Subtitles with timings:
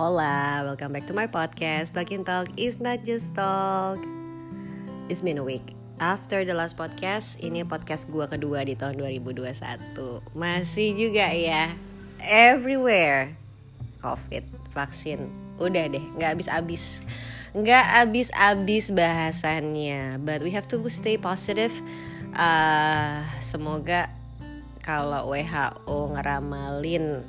[0.00, 1.92] Hola, welcome back to my podcast.
[1.92, 4.00] Talking Talk is not just talk.
[5.12, 5.76] It's been a week.
[6.00, 10.24] After the last podcast, ini podcast gua kedua di tahun 2021.
[10.32, 11.76] Masih juga ya,
[12.16, 13.36] everywhere.
[14.00, 15.28] Covid, vaksin,
[15.60, 17.04] udah deh, nggak habis-habis,
[17.52, 20.16] nggak habis-habis bahasannya.
[20.24, 21.76] But we have to stay positive.
[22.32, 24.08] Uh, semoga
[24.80, 27.20] kalau WHO ngeramalin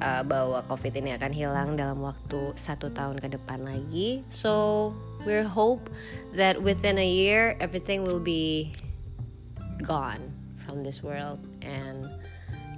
[0.00, 4.24] uh, bahwa COVID ini akan hilang dalam waktu satu tahun ke depan lagi.
[4.32, 4.92] So
[5.28, 5.92] we hope
[6.34, 8.72] that within a year everything will be
[9.84, 10.32] gone
[10.64, 12.08] from this world and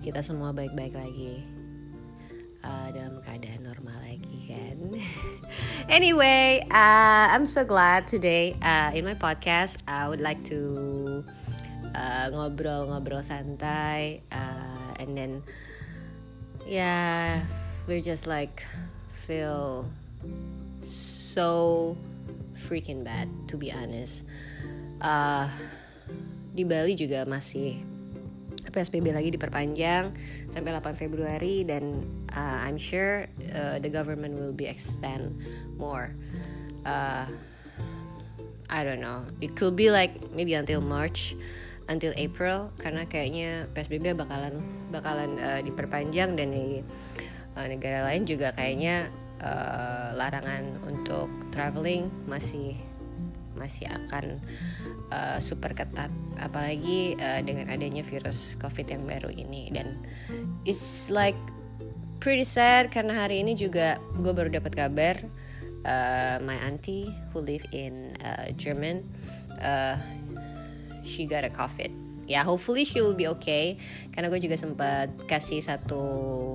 [0.03, 1.47] kita semua baik-baik lagi
[2.67, 4.79] uh, dalam keadaan normal lagi kan.
[5.99, 11.23] anyway, uh, I'm so glad today uh, in my podcast I would like to
[12.33, 15.45] ngobrol-ngobrol uh, santai uh, and then
[16.67, 17.43] yeah
[17.87, 18.65] we're just like
[19.27, 19.87] feel
[20.85, 21.97] so
[22.55, 24.25] freaking bad to be honest
[25.03, 25.51] uh,
[26.53, 27.83] di Bali juga masih
[28.73, 30.17] PSBB lagi diperpanjang
[30.49, 35.37] sampai 8 Februari dan uh, I'm sure uh, the government will be extend
[35.77, 36.17] more.
[36.89, 37.29] Uh,
[38.73, 39.29] I don't know.
[39.45, 41.37] It could be like maybe until March
[41.93, 46.81] until April karena kayaknya PSBB bakalan bakalan uh, diperpanjang dan di
[47.55, 49.13] uh, negara lain juga kayaknya
[49.45, 52.81] uh, larangan untuk traveling masih
[53.53, 54.41] masih akan
[55.13, 56.09] uh, super ketat.
[56.41, 59.69] Apalagi uh, dengan adanya virus covid yang baru ini.
[59.71, 60.01] Dan
[60.65, 61.37] it's like
[62.19, 65.17] pretty sad karena hari ini juga gue baru dapat kabar
[65.85, 69.03] uh, my auntie who live in uh, German
[69.61, 69.99] uh,
[71.05, 73.77] she got a COVID ya yeah, hopefully she will be okay.
[74.15, 76.03] Karena gue juga sempat kasih satu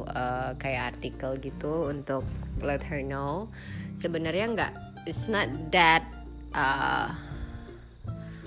[0.08, 2.24] uh, kayak artikel gitu untuk
[2.64, 3.52] let her know.
[4.00, 4.74] Sebenarnya nggak
[5.06, 5.46] it's not
[5.76, 6.08] that
[6.56, 7.12] uh,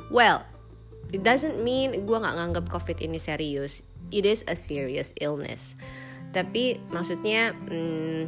[0.08, 0.42] well
[1.12, 3.84] it doesn't mean gue nggak nganggap covid ini serius.
[4.10, 5.76] It is a serious illness.
[6.32, 8.26] Tapi maksudnya hmm,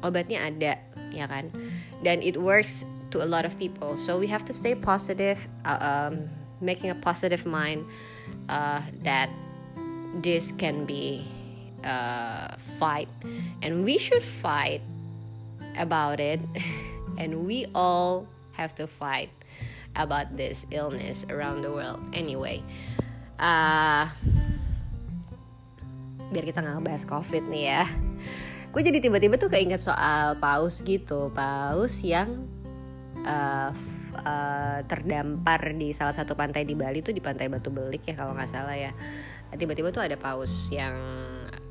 [0.00, 0.80] obatnya ada
[1.12, 1.52] ya kan?
[2.00, 3.94] Dan it works to a lot of people.
[4.00, 6.26] So we have to stay positive uh, um,
[6.62, 7.84] making a positive mind
[8.48, 9.28] uh, that
[10.22, 11.26] this can be
[11.84, 13.08] uh, fight.
[13.60, 14.82] And we should fight
[15.76, 16.40] about it.
[17.20, 18.24] And we all
[18.56, 19.28] have to fight
[19.94, 22.00] about this illness around the world.
[22.16, 22.64] Anyway
[23.42, 24.04] uh,
[26.32, 27.84] biar kita nggak bahas covid nih ya.
[28.72, 31.28] Gue jadi tiba-tiba tuh keinget soal paus gitu.
[31.36, 32.48] Paus yang
[33.26, 33.74] uh,
[34.20, 38.36] uh, terdampar di salah satu pantai di Bali tuh di pantai Batu Belik ya kalau
[38.36, 38.92] nggak salah ya.
[39.52, 40.96] Tiba-tiba tuh ada paus yang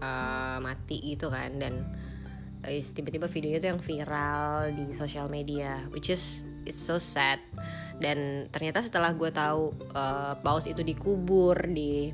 [0.01, 1.85] uh, mati gitu kan dan
[2.65, 7.41] uh, tiba-tiba videonya tuh yang viral di sosial media which is it's so sad.
[8.01, 12.09] Dan ternyata setelah gue tahu uh, paus itu dikubur di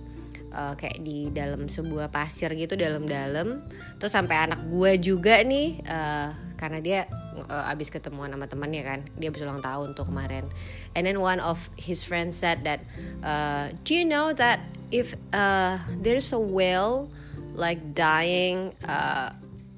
[0.52, 3.64] uh, kayak di dalam sebuah pasir gitu dalam-dalam
[4.00, 7.00] terus sampai anak gue juga nih uh, karena dia
[7.46, 9.00] uh, abis ketemuan sama temannya kan.
[9.22, 10.50] Dia habis ulang tahun tuh kemarin.
[10.98, 12.82] And then one of his friends said that
[13.22, 17.12] uh, do you know that if uh, there's a whale
[17.54, 19.34] like dying uh,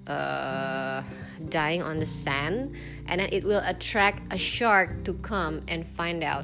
[0.07, 1.03] uh,
[1.47, 2.75] dying on the sand
[3.07, 6.43] and then it will attract a shark to come and find out.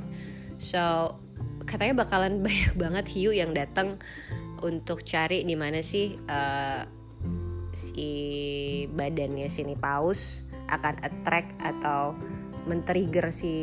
[0.57, 1.15] So
[1.67, 3.99] katanya bakalan banyak banget hiu yang datang
[4.63, 6.87] untuk cari di mana sih uh,
[7.75, 8.09] si
[8.89, 12.17] badannya sini paus akan attract atau
[12.65, 13.53] men-trigger si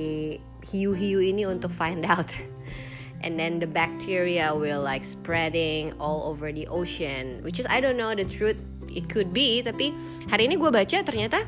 [0.63, 2.31] hiu-hiu ini untuk find out
[3.27, 7.99] and then the bacteria will like spreading all over the ocean which is I don't
[7.99, 9.91] know the truth it could be tapi
[10.31, 11.43] hari ini gue baca ternyata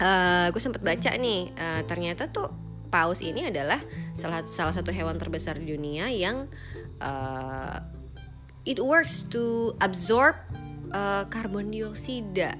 [0.00, 2.52] uh, gue sempat baca nih uh, ternyata tuh
[2.88, 3.80] paus ini adalah
[4.16, 6.48] salah salah satu hewan terbesar di dunia yang
[7.00, 7.80] uh,
[8.68, 10.36] it works to absorb
[10.92, 12.52] uh, karbon dioksida.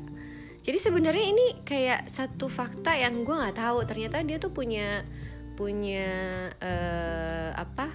[0.68, 3.88] Jadi sebenarnya ini kayak satu fakta yang gue nggak tahu.
[3.88, 5.00] Ternyata dia tuh punya
[5.56, 6.04] punya
[6.60, 7.88] uh, apa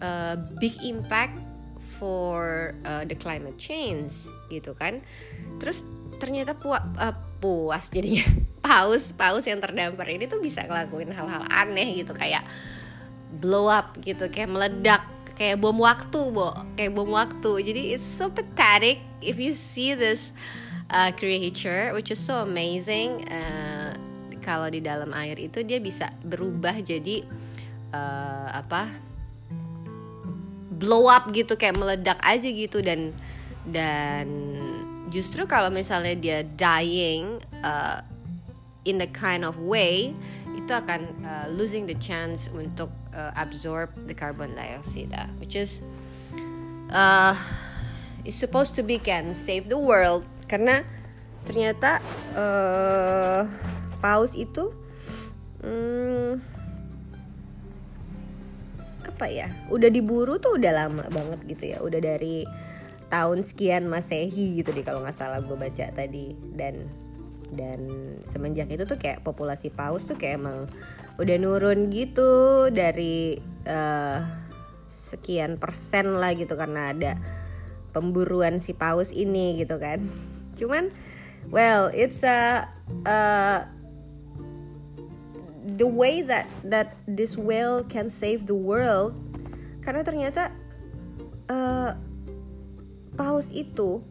[0.00, 1.36] uh, big impact
[2.00, 5.04] for uh, the climate change gitu kan.
[5.60, 5.84] Terus
[6.16, 8.24] ternyata puas uh, puas jadinya
[8.64, 12.48] paus paus yang terdampar ini tuh bisa ngelakuin hal-hal aneh gitu kayak
[13.44, 15.04] blow up gitu kayak meledak
[15.36, 20.36] kayak bom waktu bo kayak bom waktu jadi it's so pathetic if you see this
[20.90, 23.24] uh, creature which is so amazing.
[23.30, 23.94] Uh,
[24.40, 27.22] kalau di dalam air itu dia bisa berubah jadi
[27.92, 28.88] uh, apa
[30.80, 32.82] blow up gitu kayak meledak aja gitu.
[32.82, 33.14] Dan
[33.68, 34.26] dan
[35.12, 38.00] justru kalau misalnya dia dying uh,
[38.88, 40.16] in the kind of way
[40.56, 45.82] itu akan uh, losing the chance untuk uh, absorb the carbon dioxide which is
[46.94, 47.34] uh,
[48.24, 50.82] it's supposed to be can save the world karena
[51.46, 52.02] ternyata
[52.34, 53.46] uh,
[54.02, 54.74] paus itu
[55.62, 56.42] hmm,
[59.06, 61.78] apa ya udah diburu tuh udah lama banget gitu ya.
[61.78, 62.42] Udah dari
[63.14, 66.34] tahun sekian masehi gitu deh kalau nggak salah gue baca tadi.
[66.58, 66.90] Dan
[67.50, 67.80] dan
[68.30, 70.70] semenjak itu tuh kayak populasi paus tuh kayak emang
[71.18, 74.22] udah nurun gitu dari uh,
[75.10, 77.12] sekian persen lah gitu karena ada
[77.90, 80.06] pemburuan si paus ini gitu kan
[80.60, 80.92] cuman
[81.48, 82.68] well it's a
[83.08, 83.64] uh,
[85.80, 89.16] the way that that this whale can save the world
[89.80, 90.52] karena ternyata
[91.48, 91.96] uh,
[93.16, 94.04] paus itu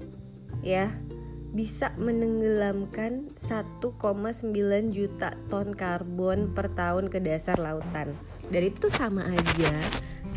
[0.65, 0.89] ya
[1.49, 3.81] bisa menenggelamkan 1,9
[4.93, 8.13] juta ton karbon per tahun ke dasar lautan.
[8.53, 9.73] Dari itu tuh sama aja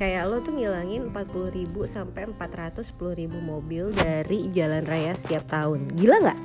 [0.03, 5.95] kayak lo tuh ngilangin 40 ribu sampai 410 ribu mobil dari jalan raya setiap tahun.
[5.95, 6.41] Gila nggak?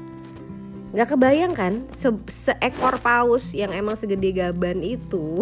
[0.94, 5.42] Nggak kebayang kan Se seekor paus yang emang segede gaban itu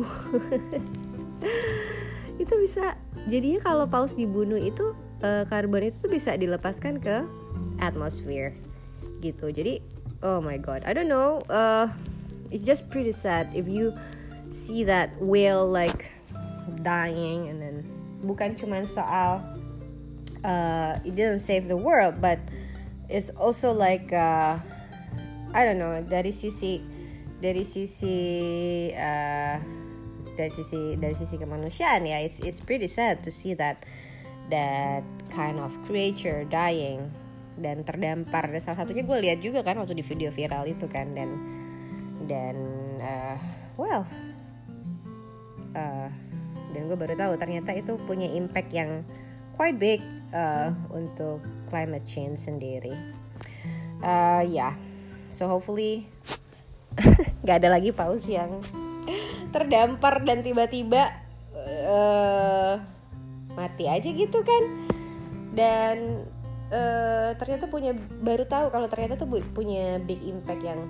[2.41, 2.95] itu bisa
[3.27, 7.27] jadinya kalau paus dibunuh itu uh, karbon itu tuh bisa dilepaskan ke
[7.83, 8.55] atmosfer
[9.19, 9.83] gitu jadi
[10.23, 11.91] oh my god I don't know uh,
[12.47, 13.91] it's just pretty sad if you
[14.49, 16.09] see that whale like
[16.81, 19.41] dying and then bukan cuma soal
[20.41, 22.41] uh, it didn't save the world but
[23.07, 24.57] it's also like uh,
[25.53, 26.81] I don't know dari sisi
[27.39, 28.17] dari sisi
[28.91, 29.57] uh,
[30.35, 33.85] dari sisi dari sisi kemanusiaan ya it's it's pretty sad to see that
[34.49, 37.09] that kind of creature dying
[37.59, 38.51] dan terdampar.
[38.51, 41.29] Dan salah satunya gue lihat juga kan waktu di video viral itu kan dan
[42.25, 42.55] dan
[42.99, 43.37] uh,
[43.79, 44.03] well
[45.75, 46.09] uh,
[46.75, 49.07] dan gue baru tahu ternyata itu punya impact yang
[49.55, 50.03] quite big
[50.35, 51.39] uh, untuk
[51.71, 52.91] climate change sendiri.
[54.03, 54.69] Uh, ya.
[54.69, 54.73] Yeah.
[55.31, 56.07] so hopefully
[57.43, 58.59] nggak ada lagi paus yang
[59.55, 61.15] terdampar dan tiba-tiba
[61.87, 62.75] uh,
[63.55, 64.63] mati aja gitu kan.
[65.55, 66.27] Dan
[66.75, 70.83] uh, ternyata punya baru tahu kalau ternyata tuh punya big impact yang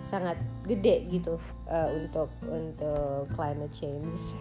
[0.00, 1.36] sangat gede gitu
[1.68, 4.32] uh, untuk untuk climate change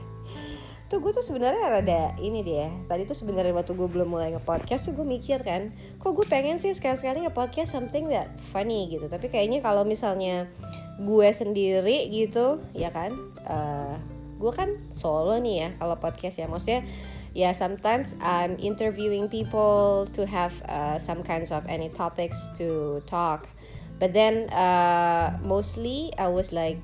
[0.90, 4.90] tuh gue tuh sebenarnya rada ini dia tadi tuh sebenarnya waktu gue belum mulai nge-podcast
[4.90, 5.70] tuh gue mikir kan
[6.02, 9.06] kok gue pengen sih sekali-sekali nge-podcast something that funny gitu.
[9.06, 10.50] Tapi kayaknya kalau misalnya
[10.98, 13.14] gue sendiri gitu ya kan
[13.46, 14.02] uh,
[14.42, 16.50] gue kan solo nih ya kalau podcast ya.
[16.50, 16.82] Maksudnya
[17.38, 23.46] ya sometimes I'm interviewing people to have uh, some kinds of any topics to talk.
[24.02, 26.82] But then uh, mostly I was like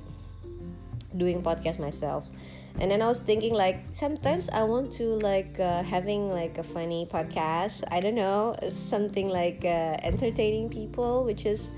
[1.10, 2.30] doing podcast myself
[2.78, 6.62] and then i was thinking like sometimes i want to like uh, having like a
[6.62, 7.82] funny podcast.
[7.90, 11.70] I don't know something like uh, entertaining people which is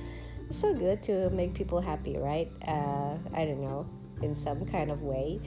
[0.51, 2.51] so good to make people happy right?
[2.67, 3.87] Uh, i don't know
[4.23, 5.41] in some kind of way.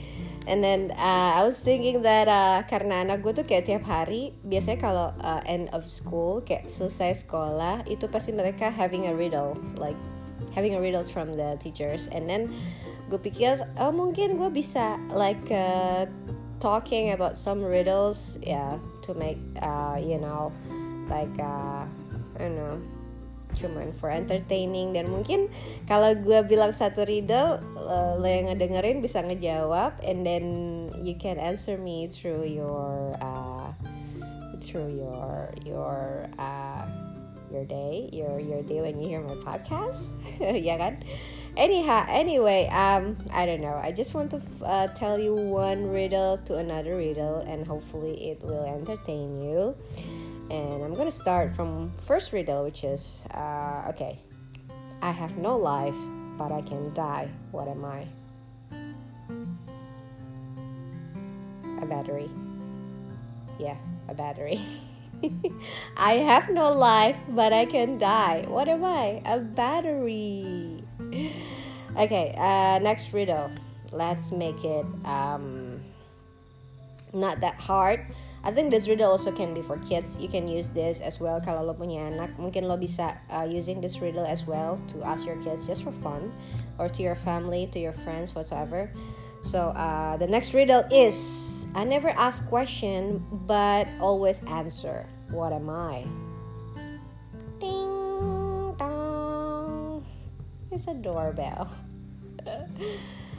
[0.48, 4.34] And then uh, I was thinking that uh, karena anak gue tuh kayak tiap hari
[4.42, 9.76] biasanya kalau uh, end of school kayak selesai sekolah itu pasti mereka having a riddles
[9.78, 9.98] like
[10.52, 12.08] having a riddles from the teachers.
[12.12, 12.52] And then
[13.12, 16.08] gue pikir oh mungkin gue bisa like uh,
[16.64, 18.72] talking about some riddles ya yeah,
[19.04, 20.56] to make uh, you know
[21.12, 21.84] like uh,
[22.40, 22.80] I don't know
[23.56, 24.96] cuman for entertaining.
[24.96, 25.52] Dan mungkin
[25.88, 30.46] kalau gue bilang satu riddle uh, lo yang ngedengerin bisa ngejawab and then
[31.04, 33.76] you can answer me through your uh,
[34.64, 36.88] through your your uh,
[37.52, 40.16] your day your your day when you hear my podcast.
[40.68, 41.04] Ya kan
[41.58, 43.80] anyhow anyway um i don't know.
[43.82, 48.42] I just want to uh, tell you one riddle to another riddle and hopefully it
[48.42, 49.76] will entertain you.
[50.50, 54.20] And i'm gonna start from first riddle which is uh, okay.
[55.02, 55.96] I have no life
[56.38, 57.30] but i can die.
[57.52, 58.08] What am i?
[61.82, 62.30] A battery.
[63.60, 63.78] Yeah
[64.12, 64.62] a battery.
[65.98, 68.46] I have no life, but I can die.
[68.48, 69.22] What am I?
[69.26, 70.81] A battery.
[71.98, 73.52] Okay, uh, next riddle.
[73.92, 75.84] Let's make it um,
[77.14, 78.06] not that hard.
[78.44, 80.18] I think this riddle also can be for kids.
[80.18, 82.34] You can use this as well kalau lo punya anak.
[82.42, 85.94] Mungkin lo bisa uh, using this riddle as well to ask your kids just for
[86.02, 86.34] fun
[86.80, 88.90] or to your family, to your friends, whatsoever.
[89.42, 95.06] So uh, the next riddle is I never ask question but always answer.
[95.30, 96.08] What am I?
[100.72, 101.68] It's a doorbell.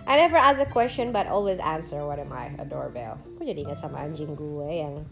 [0.07, 2.53] I never ask a question but always answer what am I?
[2.61, 3.17] A doorbell.
[3.35, 5.09] Aku jadi ingat sama anjing gue yang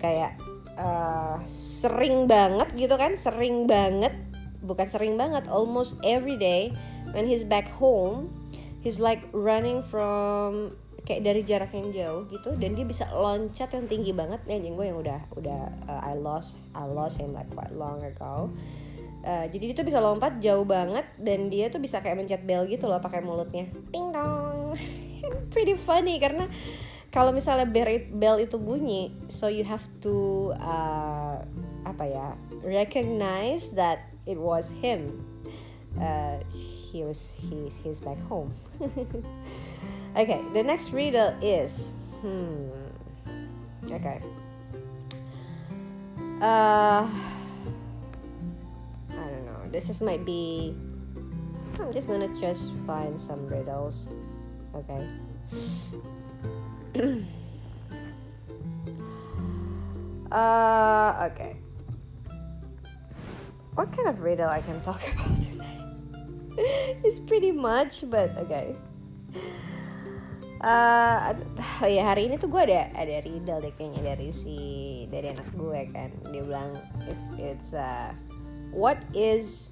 [0.00, 0.40] kayak
[0.80, 4.16] uh, sering banget gitu kan, sering banget,
[4.64, 6.72] bukan sering banget, almost every day
[7.12, 8.32] when he's back home,
[8.80, 10.72] he's like running from
[11.04, 14.76] kayak dari jarak yang jauh gitu dan dia bisa loncat yang tinggi banget nih anjing
[14.76, 18.52] gue yang udah udah uh, I lost I lost him like quite long ago
[19.20, 22.64] Uh, jadi dia tuh bisa lompat jauh banget dan dia tuh bisa kayak mencet bel
[22.64, 23.68] gitu loh pakai mulutnya.
[23.92, 24.72] Ding dong.
[25.52, 26.48] Pretty funny karena
[27.10, 31.42] kalau misalnya bell itu bunyi, so you have to uh,
[31.82, 32.26] apa ya
[32.62, 35.20] recognize that it was him.
[35.98, 38.54] Uh, he was he's he's back home.
[40.20, 42.70] okay, the next riddle is hmm.
[43.90, 44.22] Okay.
[46.40, 47.10] Uh
[49.70, 50.74] this is might be
[51.78, 54.08] I'm just gonna just find some riddles
[54.74, 55.06] okay?
[60.30, 61.58] Uh okay.
[63.74, 65.82] What kind of riddle I can talk about tonight?
[67.02, 68.78] It's pretty much but okay.
[70.60, 71.32] Uh,
[71.82, 74.56] oh ya hari ini tuh gue ada ada riddle deh kayaknya dari si
[75.10, 76.14] dari anak gue kan.
[76.30, 76.78] Dia bilang
[77.10, 78.14] it's it's uh,
[78.72, 79.70] what is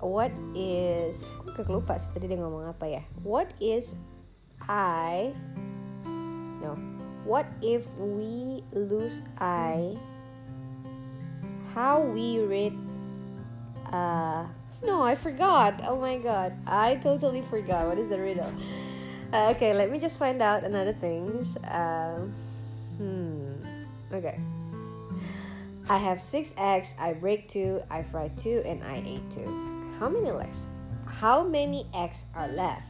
[0.00, 1.36] what is
[1.68, 3.02] lupa sih tadi dia ngomong apa ya?
[3.20, 3.92] What is
[4.64, 5.36] I
[6.64, 6.76] no.
[7.28, 10.00] What if we lose I?
[11.76, 12.74] How we read
[13.92, 14.48] uh
[14.80, 15.84] no I forgot.
[15.84, 16.56] Oh my god.
[16.64, 17.84] I totally forgot.
[17.84, 18.50] What is the riddle?
[19.30, 21.60] Uh, okay let me just find out another things.
[21.68, 22.32] Um,
[22.96, 23.52] hmm.
[24.10, 24.59] Okay
[25.90, 29.90] I have six eggs, I break two, I fry two, and I ate two.
[29.98, 30.68] How many legs?
[31.04, 32.86] How many eggs are left?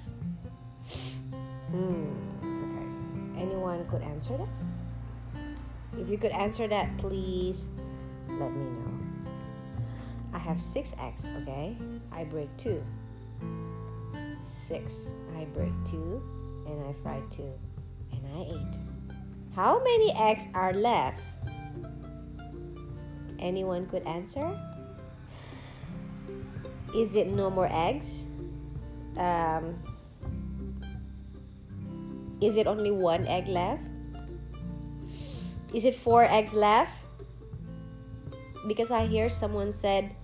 [1.71, 2.12] Hmm,
[2.45, 3.40] okay.
[3.42, 4.49] Anyone could answer that?
[5.99, 7.64] If you could answer that, please
[8.28, 9.33] let me know.
[10.35, 11.78] I have six eggs, okay?
[12.12, 12.85] I break two.
[14.42, 15.09] Six.
[15.38, 16.23] I break two,
[16.66, 17.50] and I fry two,
[18.12, 18.78] and I ate.
[19.57, 21.23] How many eggs are left?
[23.40, 24.59] Anyone could answer?
[26.94, 28.26] Is it no more eggs?
[29.16, 29.78] Um,
[32.40, 33.82] is it only one egg left?
[35.73, 36.92] Is it four eggs left?
[38.66, 40.14] Because I hear someone said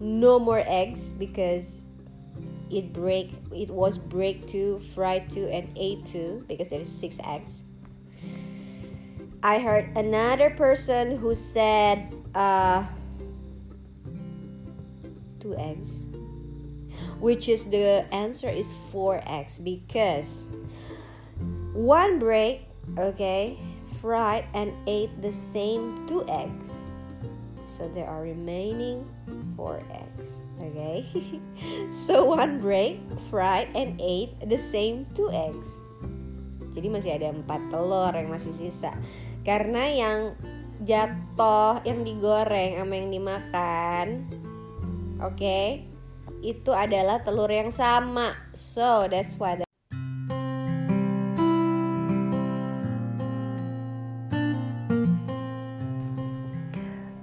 [0.00, 1.82] no more eggs because
[2.70, 7.18] it break it was break two, fried two, and ate two because there is six
[7.22, 7.64] eggs.
[9.42, 12.84] I heard another person who said uh,
[15.40, 16.04] two eggs
[17.18, 20.48] which is the answer is four eggs because
[21.72, 23.58] one break okay
[24.00, 26.84] fried and ate the same two eggs
[27.76, 29.08] so there are remaining
[29.56, 31.04] four eggs okay?
[31.92, 35.68] So one break fried and ate the same two eggs
[36.76, 38.92] jadi masih ada empat telur yang masih sisa.
[39.48, 40.36] Karena yang
[40.86, 44.06] jatuh yang digoreng sama yang dimakan.
[45.18, 45.34] Oke?
[45.34, 45.66] Okay,
[46.46, 48.32] itu adalah telur yang sama.
[48.54, 49.65] So that's why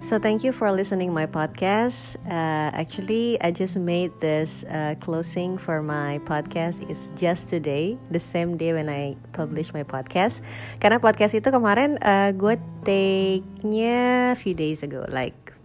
[0.04, 2.20] So thank you for listening my podcast.
[2.28, 6.84] Uh, actually, I just made this uh, closing for my podcast.
[6.92, 10.44] It's just today, the same day when I publish my podcast.
[10.84, 15.56] Karena podcast itu kemarin uh, gue take-nya few days ago, like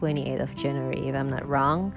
[0.00, 1.92] 28th of January, if I'm not wrong.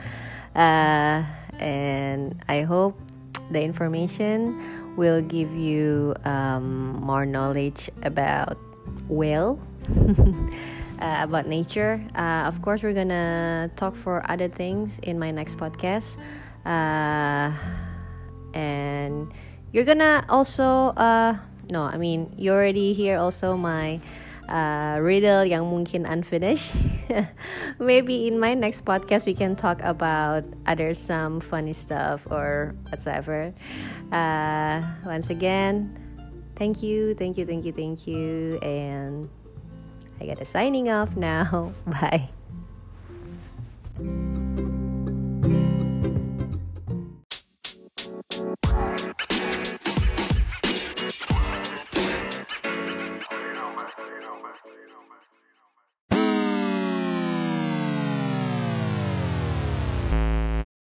[0.59, 1.23] Uh,
[1.63, 2.99] and I hope
[3.47, 4.59] the information
[4.99, 8.59] will give you um, more knowledge about
[9.07, 9.55] whale.
[11.00, 12.01] uh, about nature.
[12.16, 16.18] Uh, of course, we're gonna talk for other things in my next podcast,
[16.66, 17.51] uh,
[18.54, 19.32] and
[19.72, 21.38] you're gonna also uh,
[21.72, 24.00] no, I mean you already hear also my
[24.48, 26.75] uh, riddle yang mungkin unfinished.
[27.80, 33.54] Maybe in my next podcast we can talk about other some funny stuff or whatever.
[34.12, 35.92] Uh, once again,
[36.56, 39.30] thank you, thank you, thank you, thank you, and
[40.19, 41.74] I gotta signing off now.
[41.86, 42.29] Bye.